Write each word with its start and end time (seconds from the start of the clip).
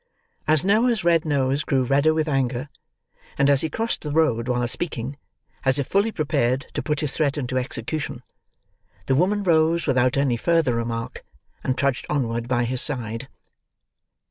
As 0.47 0.65
Noah's 0.65 1.03
red 1.03 1.25
nose 1.25 1.63
grew 1.63 1.83
redder 1.83 2.11
with 2.11 2.27
anger, 2.27 2.69
and 3.37 3.51
as 3.51 3.61
he 3.61 3.69
crossed 3.69 4.01
the 4.01 4.09
road 4.11 4.47
while 4.47 4.67
speaking, 4.67 5.15
as 5.63 5.77
if 5.77 5.85
fully 5.85 6.11
prepared 6.11 6.65
to 6.73 6.81
put 6.81 7.01
his 7.01 7.11
threat 7.11 7.37
into 7.37 7.55
execution, 7.59 8.23
the 9.05 9.13
woman 9.13 9.43
rose 9.43 9.85
without 9.85 10.17
any 10.17 10.37
further 10.37 10.73
remark, 10.73 11.23
and 11.63 11.77
trudged 11.77 12.07
onward 12.09 12.47
by 12.47 12.63
his 12.63 12.81
side. 12.81 13.27